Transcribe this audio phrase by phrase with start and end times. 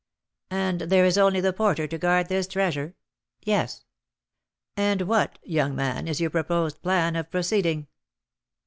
[0.49, 2.95] "And there is only the porter to guard this treasure?"
[3.45, 3.85] "Yes."
[4.75, 7.85] "And what, young man, is your proposed plan of proceeding?"